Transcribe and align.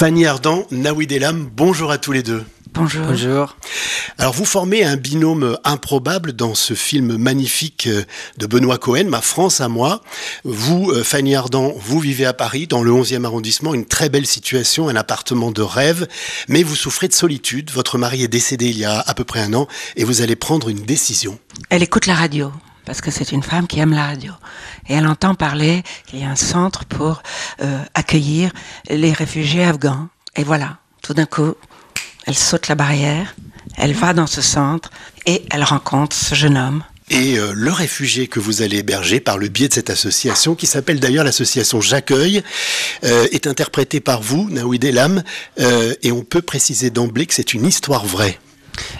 Fanny 0.00 0.24
Ardant, 0.24 0.66
Naoui 0.70 1.06
Delam, 1.06 1.50
bonjour 1.54 1.90
à 1.90 1.98
tous 1.98 2.12
les 2.12 2.22
deux. 2.22 2.42
Bonjour. 2.72 3.04
Bonjour. 3.04 3.54
Alors 4.16 4.32
vous 4.32 4.46
formez 4.46 4.82
un 4.82 4.96
binôme 4.96 5.58
improbable 5.62 6.32
dans 6.32 6.54
ce 6.54 6.72
film 6.72 7.18
magnifique 7.18 7.86
euh, 7.86 8.04
de 8.38 8.46
Benoît 8.46 8.78
Cohen, 8.78 9.04
Ma 9.10 9.20
France 9.20 9.60
à 9.60 9.68
moi. 9.68 10.00
Vous, 10.44 10.90
euh, 10.90 11.04
Fanny 11.04 11.34
Ardant, 11.34 11.74
vous 11.76 12.00
vivez 12.00 12.24
à 12.24 12.32
Paris, 12.32 12.66
dans 12.66 12.82
le 12.82 12.90
11e 12.90 13.26
arrondissement, 13.26 13.74
une 13.74 13.84
très 13.84 14.08
belle 14.08 14.24
situation, 14.24 14.88
un 14.88 14.96
appartement 14.96 15.50
de 15.50 15.60
rêve, 15.60 16.08
mais 16.48 16.62
vous 16.62 16.76
souffrez 16.76 17.06
de 17.06 17.12
solitude. 17.12 17.70
Votre 17.70 17.98
mari 17.98 18.22
est 18.22 18.28
décédé 18.28 18.70
il 18.70 18.78
y 18.78 18.86
a 18.86 19.00
à 19.00 19.12
peu 19.12 19.24
près 19.24 19.40
un 19.40 19.52
an 19.52 19.68
et 19.96 20.04
vous 20.04 20.22
allez 20.22 20.34
prendre 20.34 20.70
une 20.70 20.80
décision. 20.80 21.38
Elle 21.68 21.82
écoute 21.82 22.06
la 22.06 22.14
radio 22.14 22.50
parce 22.84 23.00
que 23.00 23.10
c'est 23.10 23.32
une 23.32 23.42
femme 23.42 23.66
qui 23.66 23.80
aime 23.80 23.92
la 23.92 24.06
radio. 24.06 24.32
Et 24.88 24.94
elle 24.94 25.06
entend 25.06 25.34
parler 25.34 25.82
qu'il 26.06 26.20
y 26.20 26.24
a 26.24 26.30
un 26.30 26.36
centre 26.36 26.84
pour 26.84 27.22
euh, 27.62 27.82
accueillir 27.94 28.52
les 28.88 29.12
réfugiés 29.12 29.64
afghans. 29.64 30.08
Et 30.36 30.44
voilà, 30.44 30.78
tout 31.02 31.14
d'un 31.14 31.26
coup, 31.26 31.54
elle 32.26 32.36
saute 32.36 32.68
la 32.68 32.74
barrière, 32.74 33.34
elle 33.76 33.92
va 33.92 34.12
dans 34.12 34.26
ce 34.26 34.42
centre 34.42 34.90
et 35.26 35.44
elle 35.50 35.64
rencontre 35.64 36.16
ce 36.16 36.34
jeune 36.34 36.56
homme. 36.56 36.84
Et 37.08 37.38
euh, 37.38 37.52
le 37.54 37.72
réfugié 37.72 38.28
que 38.28 38.38
vous 38.38 38.62
allez 38.62 38.78
héberger 38.78 39.18
par 39.18 39.36
le 39.36 39.48
biais 39.48 39.68
de 39.68 39.74
cette 39.74 39.90
association, 39.90 40.54
qui 40.54 40.66
s'appelle 40.66 41.00
d'ailleurs 41.00 41.24
l'association 41.24 41.80
J'accueille, 41.80 42.42
euh, 43.02 43.26
est 43.32 43.48
interprété 43.48 43.98
par 43.98 44.22
vous, 44.22 44.48
Naoui 44.48 44.78
Delam, 44.78 45.24
et 45.58 46.12
on 46.12 46.22
peut 46.22 46.42
préciser 46.42 46.90
d'emblée 46.90 47.26
que 47.26 47.34
c'est 47.34 47.52
une 47.52 47.66
histoire 47.66 48.06
vraie. 48.06 48.38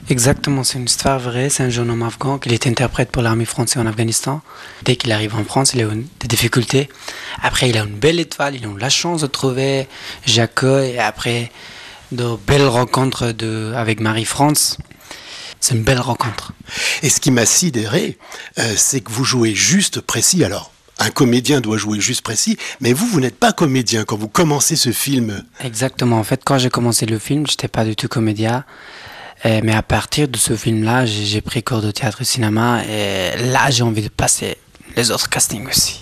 Exactement, 0.09 0.65
c'est 0.65 0.79
une 0.79 0.85
histoire 0.85 1.19
vraie. 1.19 1.51
C'est 1.51 1.63
un 1.63 1.71
jeune 1.71 1.91
homme 1.91 2.03
afghan 2.03 2.39
qui 2.39 2.49
est 2.49 2.67
interprète 2.67 3.11
pour 3.11 3.23
l'armée 3.23 3.45
française 3.45 3.83
en 3.83 3.87
Afghanistan. 3.87 4.41
Dès 4.85 4.97
qu'il 4.97 5.13
arrive 5.13 5.37
en 5.37 5.45
France, 5.45 5.73
il 5.75 5.83
a 5.83 5.89
des 5.89 6.29
difficultés. 6.29 6.89
Après, 7.43 7.69
il 7.71 7.77
a 7.77 7.83
une 7.83 7.99
belle 7.99 8.21
étoile, 8.21 8.57
il 8.57 8.65
a 8.65 8.69
eu 8.69 8.79
la 8.79 8.91
chance 8.91 9.21
de 9.23 9.27
trouver 9.27 9.89
J'accueille, 10.27 10.95
et 10.95 10.99
après 10.99 11.51
de 12.13 12.37
belles 12.47 12.67
rencontres 12.67 13.33
de, 13.33 13.73
avec 13.77 14.01
Marie-France. 14.01 14.79
C'est 15.61 15.75
une 15.75 15.83
belle 15.83 16.01
rencontre. 16.01 16.53
Et 17.03 17.11
ce 17.11 17.21
qui 17.21 17.31
m'a 17.31 17.45
sidéré, 17.45 18.19
euh, 18.59 18.75
c'est 18.77 19.01
que 19.01 19.13
vous 19.13 19.25
jouez 19.25 19.55
juste 19.55 20.01
précis. 20.01 20.43
Alors, 20.43 20.73
un 20.99 21.11
comédien 21.11 21.61
doit 21.61 21.77
jouer 21.77 22.01
juste 22.01 22.23
précis, 22.23 22.57
mais 22.81 22.93
vous, 22.93 23.07
vous 23.07 23.21
n'êtes 23.21 23.39
pas 23.39 23.53
comédien 23.53 24.05
quand 24.05 24.17
vous 24.17 24.29
commencez 24.29 24.77
ce 24.77 24.93
film. 24.93 25.45
Exactement. 25.63 26.19
En 26.19 26.25
fait, 26.25 26.43
quand 26.45 26.59
j'ai 26.59 26.71
commencé 26.71 27.07
le 27.07 27.19
film, 27.19 27.47
j'étais 27.47 27.69
pas 27.69 27.85
du 27.85 27.95
tout 27.95 28.09
comédien. 28.09 28.65
Euh, 29.47 29.61
mais 29.65 29.75
à 29.75 29.83
partir 29.83 30.29
de 30.29 30.37
ce 30.37 30.55
film-là, 30.55 31.07
j'ai 31.07 31.41
pris 31.41 31.63
cours 31.63 31.81
de 31.81 31.91
théâtre 31.91 32.21
et 32.23 32.25
cinéma. 32.25 32.83
Et 32.85 33.31
là, 33.51 33.71
j'ai 33.71 33.83
envie 33.83 34.03
de 34.03 34.09
passer 34.09 34.57
les 34.97 35.11
autres 35.11 35.29
castings 35.29 35.67
aussi. 35.67 36.01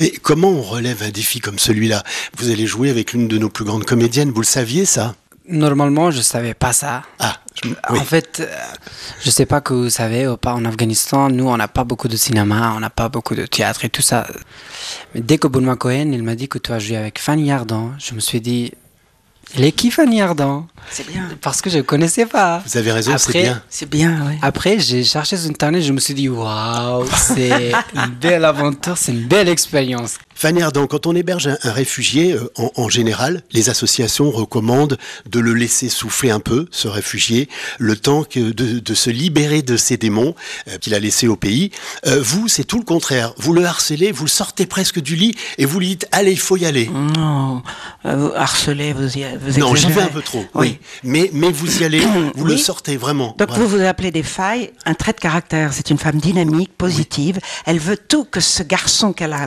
Et 0.00 0.12
comment 0.22 0.48
on 0.50 0.62
relève 0.62 1.02
un 1.02 1.10
défi 1.10 1.40
comme 1.40 1.58
celui-là? 1.58 2.02
Vous 2.38 2.50
allez 2.50 2.66
jouer 2.66 2.88
avec 2.90 3.12
l'une 3.12 3.28
de 3.28 3.36
nos 3.38 3.48
plus 3.50 3.64
grandes 3.64 3.84
comédiennes, 3.84 4.30
vous 4.30 4.40
le 4.40 4.46
saviez 4.46 4.84
ça? 4.86 5.14
Normalement, 5.48 6.10
je 6.12 6.20
savais 6.22 6.54
pas 6.54 6.72
ça. 6.72 7.02
Ah, 7.18 7.36
je- 7.62 7.68
oui. 7.68 7.98
En 7.98 8.04
fait, 8.04 8.38
euh, 8.40 8.46
je 9.22 9.28
sais 9.28 9.44
pas 9.44 9.60
que 9.60 9.74
vous 9.74 9.90
savez, 9.90 10.26
ou 10.28 10.36
pas 10.36 10.54
en 10.54 10.64
Afghanistan, 10.64 11.28
nous, 11.30 11.48
on 11.48 11.56
n'a 11.56 11.66
pas 11.68 11.82
beaucoup 11.84 12.06
de 12.08 12.16
cinéma, 12.16 12.72
on 12.76 12.80
n'a 12.80 12.90
pas 12.90 13.08
beaucoup 13.08 13.34
de 13.34 13.44
théâtre 13.44 13.84
et 13.84 13.88
tout 13.90 14.02
ça. 14.02 14.26
Mais 15.14 15.20
dès 15.20 15.38
que 15.38 15.48
Benoît 15.48 15.76
Cohen, 15.76 16.12
il 16.12 16.22
m'a 16.22 16.36
dit 16.36 16.48
que 16.48 16.58
tu 16.58 16.72
as 16.72 16.78
joué 16.78 16.96
avec 16.96 17.18
Fanny 17.18 17.50
Ardant, 17.50 17.90
je 17.98 18.14
me 18.14 18.20
suis 18.20 18.40
dit, 18.40 18.72
il 19.56 19.64
est 19.64 19.72
qui 19.72 19.90
Fanny 19.90 20.20
Ardant 20.22 20.66
C'est 20.90 21.06
bien. 21.06 21.28
Parce 21.40 21.60
que 21.60 21.68
je 21.70 21.78
ne 21.78 21.82
connaissais 21.82 22.26
pas. 22.26 22.62
Vous 22.66 22.76
avez 22.76 22.90
raison, 22.92 23.12
c'est 23.18 23.28
Après- 23.28 23.42
bien. 23.42 23.62
C'est 23.68 23.88
bien, 23.88 24.24
oui. 24.28 24.38
Après, 24.42 24.78
j'ai 24.78 25.04
cherché 25.04 25.36
sur 25.36 25.50
Internet, 25.50 25.82
je 25.82 25.92
me 25.92 26.00
suis 26.00 26.14
dit, 26.14 26.28
waouh, 26.28 27.06
c'est 27.14 27.72
une 27.94 28.10
belle 28.20 28.44
aventure, 28.44 28.96
c'est 28.96 29.12
une 29.12 29.26
belle 29.26 29.48
expérience. 29.48 30.18
Fanny 30.42 30.60
Ardant, 30.60 30.88
quand 30.88 31.06
on 31.06 31.14
héberge 31.14 31.46
un, 31.46 31.56
un 31.62 31.70
réfugié, 31.70 32.32
euh, 32.32 32.50
en, 32.56 32.72
en 32.74 32.88
général, 32.88 33.44
les 33.52 33.70
associations 33.70 34.28
recommandent 34.32 34.98
de 35.30 35.38
le 35.38 35.54
laisser 35.54 35.88
souffler 35.88 36.32
un 36.32 36.40
peu, 36.40 36.66
ce 36.72 36.88
réfugié, 36.88 37.48
le 37.78 37.94
temps 37.94 38.24
que 38.24 38.50
de, 38.50 38.80
de 38.80 38.94
se 38.94 39.08
libérer 39.08 39.62
de 39.62 39.76
ses 39.76 39.96
démons 39.96 40.34
euh, 40.66 40.78
qu'il 40.78 40.94
a 40.94 40.98
laissés 40.98 41.28
au 41.28 41.36
pays. 41.36 41.70
Euh, 42.08 42.20
vous, 42.20 42.48
c'est 42.48 42.64
tout 42.64 42.78
le 42.78 42.84
contraire. 42.84 43.34
Vous 43.36 43.52
le 43.52 43.64
harcelez, 43.64 44.10
vous 44.10 44.24
le 44.24 44.30
sortez 44.30 44.66
presque 44.66 45.00
du 45.00 45.14
lit 45.14 45.36
et 45.58 45.64
vous 45.64 45.78
lui 45.78 45.86
dites, 45.90 46.08
allez, 46.10 46.32
il 46.32 46.40
faut 46.40 46.56
y 46.56 46.66
aller. 46.66 46.88
Non, 46.88 47.62
vous 48.02 48.32
harcelez, 48.34 48.92
vous 48.94 49.16
y 49.16 49.24
vous 49.40 49.60
Non, 49.60 49.76
j'y 49.76 49.92
vais 49.92 50.02
un 50.02 50.08
peu 50.08 50.22
trop, 50.22 50.44
oui. 50.54 50.80
Mais, 51.04 51.30
mais 51.32 51.52
vous 51.52 51.82
y 51.82 51.84
allez, 51.84 52.02
vous 52.34 52.44
le 52.46 52.56
sortez 52.56 52.96
vraiment. 52.96 53.36
Donc 53.38 53.50
vous 53.52 53.68
vous 53.68 53.80
appelez 53.80 54.10
des 54.10 54.24
failles 54.24 54.72
un 54.86 54.94
trait 54.94 55.12
de 55.12 55.20
caractère. 55.20 55.72
C'est 55.72 55.90
une 55.90 55.98
femme 55.98 56.18
dynamique, 56.18 56.72
positive. 56.76 57.38
Elle 57.64 57.78
veut 57.78 57.96
tout 57.96 58.24
que 58.24 58.40
ce 58.40 58.64
garçon 58.64 59.12
qu'elle 59.12 59.34
a. 59.34 59.46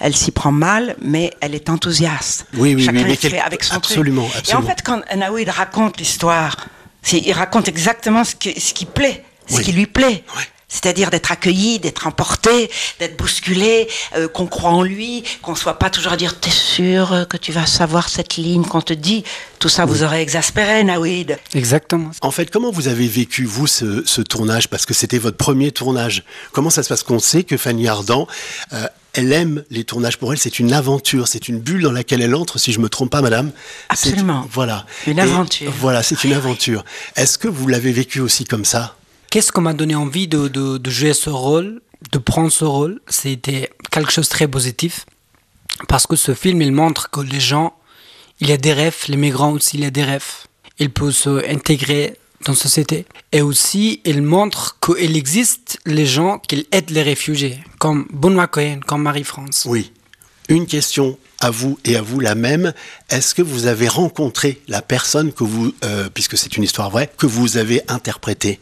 Elle 0.00 0.14
s'y 0.16 0.30
prend 0.30 0.52
mal, 0.52 0.96
mais 1.00 1.32
elle 1.40 1.54
est 1.54 1.68
enthousiaste. 1.70 2.46
Oui, 2.54 2.74
oui, 2.74 2.84
Chacun 2.84 2.92
mais 3.02 3.04
le 3.08 3.14
fait 3.14 3.38
avec 3.40 3.64
son 3.64 3.76
absolument, 3.76 4.24
truc. 4.26 4.38
absolument. 4.38 4.62
Et 4.62 4.64
en 4.64 4.68
fait, 4.74 4.82
quand 4.84 5.00
Naoud 5.16 5.48
raconte 5.48 5.98
l'histoire, 5.98 6.56
il 7.12 7.32
raconte 7.32 7.68
exactement 7.68 8.24
ce 8.24 8.34
qui, 8.34 8.58
ce 8.60 8.74
qui 8.74 8.84
plaît, 8.84 9.24
ce 9.48 9.56
Oui. 9.56 9.64
qui 9.64 9.72
lui 9.72 9.86
plaît. 9.86 10.24
Oui. 10.36 10.42
C'est-à-dire 10.70 11.08
d'être 11.08 11.32
accueilli, 11.32 11.78
d'être 11.78 12.06
emporté, 12.06 12.70
d'être 13.00 13.16
bousculé, 13.16 13.88
euh, 14.16 14.28
qu'on 14.28 14.46
croit 14.46 14.68
en 14.72 14.82
lui, 14.82 15.24
qu'on 15.40 15.54
soit 15.54 15.78
pas 15.78 15.88
toujours 15.88 16.12
à 16.12 16.18
dire 16.18 16.38
t'es 16.38 16.50
sûr 16.50 17.10
euh, 17.14 17.24
que 17.24 17.38
tu 17.38 17.52
vas 17.52 17.64
savoir 17.64 18.10
cette 18.10 18.36
ligne 18.36 18.64
qu'on 18.66 18.82
te 18.82 18.92
dit? 18.92 19.24
Tout 19.60 19.70
ça 19.70 19.86
vous 19.86 20.02
aurait 20.02 20.20
exaspéré, 20.20 20.84
Naoud. 20.84 21.38
Exactement. 21.54 22.10
En 22.20 22.30
fait, 22.30 22.50
comment 22.50 22.70
vous 22.70 22.86
avez 22.88 23.08
vécu, 23.08 23.44
vous, 23.46 23.66
ce, 23.66 24.02
ce 24.04 24.20
tournage? 24.20 24.68
Parce 24.68 24.84
que 24.84 24.92
c'était 24.92 25.16
votre 25.16 25.38
premier 25.38 25.72
tournage. 25.72 26.22
Comment 26.52 26.68
ça 26.68 26.82
se 26.82 26.90
passe? 26.90 27.02
Qu'on 27.02 27.18
sait 27.18 27.44
que 27.44 27.56
Fanny 27.56 27.88
Ardant, 27.88 28.26
euh, 28.74 28.86
elle 29.18 29.32
aime 29.32 29.64
les 29.70 29.84
tournages. 29.84 30.16
Pour 30.18 30.32
elle, 30.32 30.38
c'est 30.38 30.58
une 30.58 30.72
aventure, 30.72 31.26
c'est 31.28 31.48
une 31.48 31.58
bulle 31.58 31.82
dans 31.82 31.92
laquelle 31.92 32.22
elle 32.22 32.34
entre, 32.34 32.58
si 32.58 32.72
je 32.72 32.78
me 32.80 32.88
trompe 32.88 33.10
pas, 33.10 33.20
madame. 33.20 33.50
Absolument. 33.88 34.46
Voilà. 34.50 34.86
Une 35.06 35.18
Et 35.18 35.22
aventure. 35.22 35.72
Voilà, 35.80 36.02
c'est 36.02 36.22
une 36.24 36.32
aventure. 36.32 36.84
Est-ce 37.16 37.36
que 37.38 37.48
vous 37.48 37.66
l'avez 37.66 37.92
vécu 37.92 38.20
aussi 38.20 38.44
comme 38.44 38.64
ça? 38.64 38.96
Qu'est-ce 39.30 39.52
qui 39.52 39.60
m'a 39.60 39.74
donné 39.74 39.94
envie 39.94 40.28
de, 40.28 40.48
de- 40.48 40.78
de 40.78 40.90
jouer 40.90 41.12
ce 41.14 41.30
rôle, 41.30 41.80
de 42.12 42.18
prendre 42.18 42.50
ce 42.52 42.64
rôle? 42.64 43.00
C'était 43.08 43.70
quelque 43.90 44.12
chose 44.12 44.26
de 44.28 44.30
très 44.30 44.48
positif. 44.48 45.04
Parce 45.88 46.06
que 46.06 46.16
ce 46.16 46.34
film, 46.34 46.62
il 46.62 46.72
montre 46.72 47.10
que 47.10 47.20
les 47.20 47.40
gens, 47.40 47.74
il 48.40 48.48
y 48.48 48.52
a 48.52 48.56
des 48.56 48.72
rêves, 48.72 48.96
les 49.08 49.16
migrants 49.16 49.52
aussi, 49.52 49.76
il 49.76 49.82
y 49.82 49.86
a 49.86 49.90
des 49.90 50.04
rêves. 50.04 50.24
Ils 50.78 50.90
peuvent 50.90 51.12
s'intégrer 51.12 52.16
dans 52.44 52.52
la 52.52 52.58
société. 52.58 53.06
Et 53.32 53.42
aussi, 53.42 54.00
il 54.04 54.22
montre 54.22 54.78
qu'il 54.80 55.16
existe 55.16 55.78
les 55.86 56.06
gens 56.06 56.38
qui 56.38 56.66
aident 56.72 56.90
les 56.90 57.02
réfugiés, 57.02 57.58
comme 57.78 58.06
Benoît 58.12 58.46
Cohen, 58.46 58.80
comme 58.86 59.02
Marie-France. 59.02 59.66
Oui. 59.68 59.92
Une 60.48 60.66
question 60.66 61.18
à 61.40 61.50
vous 61.50 61.78
et 61.84 61.96
à 61.96 62.02
vous 62.02 62.20
la 62.20 62.34
même. 62.34 62.72
Est-ce 63.10 63.34
que 63.34 63.42
vous 63.42 63.66
avez 63.66 63.88
rencontré 63.88 64.60
la 64.66 64.82
personne 64.82 65.32
que 65.32 65.44
vous, 65.44 65.72
euh, 65.84 66.08
puisque 66.12 66.38
c'est 66.38 66.56
une 66.56 66.62
histoire 66.62 66.90
vraie, 66.90 67.10
que 67.18 67.26
vous 67.26 67.58
avez 67.58 67.82
interprétée? 67.88 68.58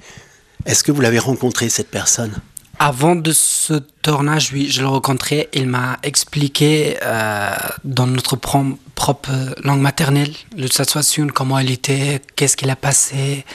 Est-ce 0.64 0.82
que 0.82 0.92
vous 0.92 1.00
l'avez 1.00 1.18
rencontrée, 1.18 1.68
cette 1.68 1.90
personne? 1.90 2.40
Avant 2.78 3.16
de 3.16 3.32
ce 3.32 3.74
tournage, 4.02 4.50
oui, 4.52 4.68
je 4.70 4.80
l'ai 4.82 4.86
rencontré. 4.86 5.48
Il 5.54 5.66
m'a 5.66 5.96
expliqué 6.02 6.98
euh, 7.02 7.54
dans 7.84 8.06
notre 8.06 8.36
prom- 8.36 8.76
propre 8.94 9.30
langue 9.64 9.80
maternelle 9.80 10.32
la 10.56 10.66
situation, 10.68 11.26
comment 11.28 11.58
elle 11.58 11.70
était, 11.70 12.20
qu'est-ce 12.36 12.54
qu'elle 12.56 12.70
a 12.70 12.76
passé, 12.76 13.46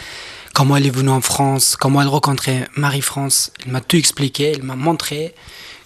comment 0.56 0.76
elle 0.76 0.88
est 0.88 0.96
venue 0.96 1.12
en 1.12 1.22
France, 1.22 1.76
comment 1.80 2.02
elle 2.02 2.08
rencontrait 2.08 2.68
Marie-France. 2.76 3.52
Il 3.66 3.72
m'a 3.72 3.82
tout 3.82 3.96
expliqué, 3.96 4.54
il 4.58 4.64
m'a 4.64 4.76
montré 4.76 5.36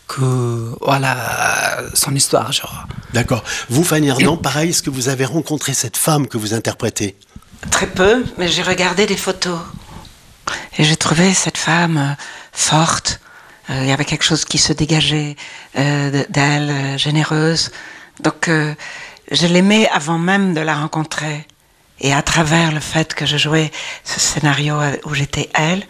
que, 0.07 0.73
voilà, 0.81 1.17
son 1.93 2.15
histoire, 2.15 2.53
genre. 2.53 2.85
D'accord. 3.13 3.43
Vous, 3.69 3.83
Fanny 3.83 4.11
Ardant, 4.11 4.37
pareil, 4.37 4.69
est-ce 4.69 4.81
que 4.81 4.89
vous 4.89 5.09
avez 5.09 5.25
rencontré 5.25 5.73
cette 5.73 5.97
femme 5.97 6.27
que 6.27 6.37
vous 6.37 6.53
interprétez? 6.53 7.17
Très 7.69 7.87
peu, 7.87 8.23
mais 8.37 8.47
j'ai 8.47 8.61
regardé 8.61 9.05
des 9.07 9.17
photos. 9.17 9.59
Et 10.77 10.83
j'ai 10.83 10.95
trouvé 10.95 11.33
cette 11.33 11.57
femme 11.57 11.97
euh, 11.97 12.23
forte. 12.53 13.19
Euh, 13.69 13.81
Il 13.83 13.89
y 13.89 13.91
avait 13.91 14.05
quelque 14.05 14.23
chose 14.23 14.45
qui 14.45 14.57
se 14.57 14.73
dégageait 14.73 15.35
euh, 15.77 16.11
de- 16.11 16.25
d'elle, 16.29 16.69
euh, 16.69 16.97
généreuse. 16.97 17.71
Donc, 18.21 18.49
je 19.31 19.47
l'aimais 19.47 19.89
avant 19.89 20.17
même 20.17 20.53
de 20.53 20.61
la 20.61 20.75
rencontrer. 20.75 21.45
Et 21.99 22.13
à 22.13 22.21
travers 22.21 22.71
le 22.71 22.79
fait 22.79 23.13
que 23.13 23.25
je 23.25 23.37
jouais 23.37 23.71
ce 24.05 24.19
scénario 24.19 24.75
où 25.05 25.13
j'étais 25.13 25.49
elle, 25.53 25.83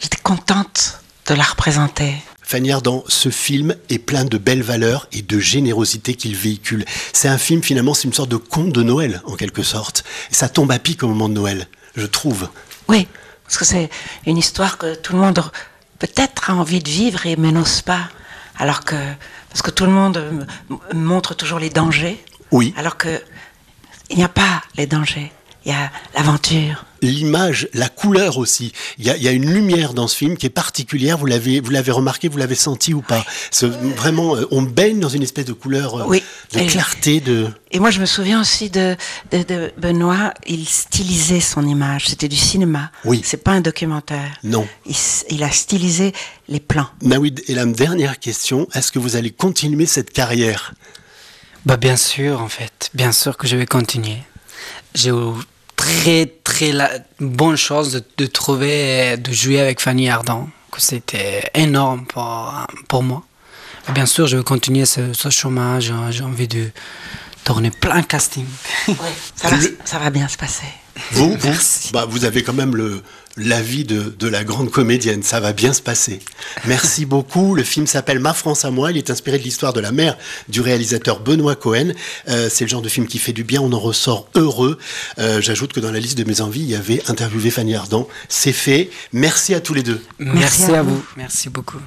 j'étais 0.00 0.18
contente 0.22 1.00
de 1.26 1.34
la 1.34 1.42
représenter. 1.44 2.14
Fanny 2.42 2.72
Ardant, 2.72 3.04
ce 3.08 3.28
film 3.30 3.74
est 3.90 3.98
plein 3.98 4.24
de 4.24 4.36
belles 4.38 4.62
valeurs 4.62 5.06
et 5.12 5.22
de 5.22 5.38
générosité 5.38 6.14
qu'il 6.14 6.34
véhicule. 6.34 6.84
C'est 7.14 7.28
un 7.28 7.38
film, 7.38 7.62
finalement, 7.62 7.94
c'est 7.94 8.04
une 8.08 8.14
sorte 8.14 8.30
de 8.30 8.36
conte 8.36 8.72
de 8.72 8.82
Noël, 8.82 9.22
en 9.26 9.34
quelque 9.36 9.62
sorte. 9.62 10.02
Et 10.30 10.34
ça 10.34 10.48
tombe 10.48 10.70
à 10.72 10.78
pic 10.78 11.02
au 11.02 11.08
moment 11.08 11.28
de 11.30 11.34
Noël, 11.34 11.66
je 11.96 12.06
trouve. 12.06 12.48
Oui, 12.88 13.06
parce 13.44 13.56
que 13.58 13.64
c'est 13.66 13.88
une 14.26 14.36
histoire 14.38 14.76
que 14.78 14.94
tout 14.94 15.12
le 15.14 15.18
monde 15.20 15.42
peut-être 15.98 16.50
a 16.50 16.54
envie 16.54 16.80
de 16.80 16.88
vivre 16.88 17.26
et 17.26 17.36
mais 17.36 17.52
n'ose 17.52 17.82
pas. 17.82 18.08
Alors 18.58 18.84
que, 18.84 18.96
parce 19.50 19.62
que 19.62 19.70
tout 19.70 19.84
le 19.84 19.92
monde 19.92 20.16
euh, 20.16 20.76
montre 20.94 21.34
toujours 21.34 21.58
les 21.58 21.70
dangers, 21.70 22.22
Oui. 22.50 22.74
alors 22.76 22.96
que 22.96 23.20
il 24.10 24.16
n'y 24.16 24.24
a 24.24 24.28
pas 24.28 24.62
les 24.76 24.86
dangers. 24.86 25.30
il 25.64 25.72
y 25.72 25.74
a 25.74 25.90
l'aventure. 26.14 26.84
L'image, 27.02 27.68
la 27.74 27.88
couleur 27.88 28.38
aussi. 28.38 28.72
Il 28.98 29.06
y, 29.06 29.10
a, 29.10 29.16
il 29.16 29.22
y, 29.22 29.28
a, 29.28 29.32
une 29.32 29.52
lumière 29.52 29.92
dans 29.94 30.08
ce 30.08 30.16
film 30.16 30.36
qui 30.36 30.46
est 30.46 30.50
particulière. 30.50 31.18
Vous 31.18 31.26
l'avez, 31.26 31.60
vous 31.60 31.70
l'avez 31.70 31.92
remarqué, 31.92 32.28
vous 32.28 32.38
l'avez 32.38 32.54
senti 32.54 32.94
ou 32.94 33.02
pas? 33.02 33.24
Vraiment, 33.62 34.34
euh, 34.34 34.48
on 34.50 34.62
baigne 34.62 34.98
dans 34.98 35.08
une 35.08 35.22
espèce 35.22 35.44
de 35.44 35.52
couleur, 35.52 36.06
oui. 36.08 36.22
de 36.52 36.60
clarté, 36.60 37.20
de. 37.20 37.48
Et 37.70 37.80
moi, 37.80 37.90
je 37.90 38.00
me 38.00 38.06
souviens 38.06 38.40
aussi 38.40 38.70
de, 38.70 38.96
de, 39.30 39.42
de 39.42 39.72
Benoît. 39.76 40.32
Il 40.46 40.66
stylisait 40.66 41.40
son 41.40 41.66
image. 41.66 42.08
C'était 42.08 42.28
du 42.28 42.36
cinéma. 42.36 42.90
Oui. 43.04 43.20
C'est 43.24 43.42
pas 43.44 43.52
un 43.52 43.60
documentaire. 43.60 44.38
Non. 44.42 44.66
Il, 44.86 44.96
il 45.30 45.42
a 45.42 45.50
stylisé 45.50 46.12
les 46.48 46.60
plans. 46.60 46.88
Nawid, 47.02 47.42
et 47.48 47.54
la 47.54 47.66
dernière 47.66 48.18
question 48.18 48.66
est-ce 48.74 48.90
que 48.90 48.98
vous 48.98 49.16
allez 49.16 49.30
continuer 49.30 49.86
cette 49.86 50.12
carrière? 50.12 50.74
Bah 51.66 51.76
bien 51.76 51.96
sûr, 51.96 52.40
en 52.40 52.48
fait. 52.48 52.90
Bien 52.94 53.12
sûr 53.12 53.36
que 53.36 53.46
je 53.46 53.56
vais 53.56 53.66
continuer. 53.66 54.18
J'ai 54.94 55.10
eu 55.10 55.34
très, 55.76 56.26
très 56.42 56.72
la 56.72 56.90
bonne 57.20 57.56
chance 57.56 57.90
de, 57.90 58.02
de, 58.16 58.26
trouver, 58.26 59.16
de 59.18 59.32
jouer 59.32 59.60
avec 59.60 59.80
Fanny 59.80 60.08
Ardant, 60.08 60.48
que 60.72 60.80
c'était 60.80 61.50
énorme 61.54 62.06
pour, 62.06 62.52
pour 62.88 63.02
moi. 63.02 63.22
Et 63.88 63.92
bien 63.92 64.06
sûr, 64.06 64.26
je 64.26 64.38
vais 64.38 64.42
continuer 64.42 64.86
ce, 64.86 65.12
ce 65.12 65.30
chemin. 65.30 65.80
J'ai 65.80 66.22
envie 66.22 66.48
de 66.48 66.70
tourner 67.48 67.70
plein 67.70 68.00
de 68.00 68.06
casting. 68.06 68.44
Oui, 68.88 68.94
ça, 69.34 69.48
va, 69.48 69.56
ça 69.84 69.98
va 69.98 70.10
bien 70.10 70.28
se 70.28 70.36
passer. 70.36 70.66
Vous, 71.12 71.32
vous, 71.32 71.52
bah, 71.92 72.04
vous 72.06 72.24
avez 72.26 72.42
quand 72.42 72.52
même 72.52 72.76
le, 72.76 73.02
l'avis 73.38 73.84
de, 73.84 74.14
de 74.18 74.28
la 74.28 74.44
grande 74.44 74.70
comédienne. 74.70 75.22
Ça 75.22 75.40
va 75.40 75.54
bien 75.54 75.72
se 75.72 75.80
passer. 75.80 76.20
Merci 76.66 77.06
beaucoup. 77.14 77.54
Le 77.54 77.62
film 77.62 77.86
s'appelle 77.86 78.18
Ma 78.18 78.34
France 78.34 78.66
à 78.66 78.70
moi. 78.70 78.90
Il 78.90 78.98
est 78.98 79.08
inspiré 79.10 79.38
de 79.38 79.44
l'histoire 79.44 79.72
de 79.72 79.80
la 79.80 79.92
mère 79.92 80.18
du 80.48 80.60
réalisateur 80.60 81.20
Benoît 81.20 81.56
Cohen. 81.56 81.92
Euh, 82.28 82.50
c'est 82.52 82.64
le 82.64 82.68
genre 82.70 82.82
de 82.82 82.88
film 82.90 83.06
qui 83.06 83.18
fait 83.18 83.32
du 83.32 83.44
bien. 83.44 83.62
On 83.62 83.72
en 83.72 83.78
ressort 83.80 84.28
heureux. 84.34 84.78
Euh, 85.18 85.40
J'ajoute 85.40 85.72
que 85.72 85.80
dans 85.80 85.92
la 85.92 86.00
liste 86.00 86.18
de 86.18 86.24
mes 86.24 86.42
envies, 86.42 86.60
il 86.60 86.70
y 86.70 86.74
avait 86.76 87.02
interviewé 87.08 87.50
Fanny 87.50 87.74
Ardant. 87.76 88.08
C'est 88.28 88.52
fait. 88.52 88.90
Merci 89.14 89.54
à 89.54 89.60
tous 89.60 89.72
les 89.72 89.82
deux. 89.82 90.02
Merci, 90.18 90.38
Merci 90.60 90.74
à, 90.74 90.82
vous. 90.82 90.96
vous. 90.96 91.04
Merci 91.16 91.48
beaucoup. 91.48 91.78